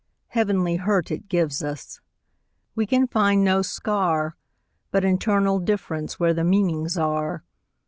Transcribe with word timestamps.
Heavenly 0.29 0.77
hurt 0.77 1.11
it 1.11 1.29
gives 1.29 1.61
us; 1.61 2.01
We 2.73 2.87
can 2.87 3.05
find 3.05 3.43
no 3.43 3.61
scar, 3.61 4.35
But 4.89 5.05
internal 5.05 5.59
differenceWhere 5.61 6.33
the 6.33 6.43
meanings 6.43 6.97
are. 6.97 7.43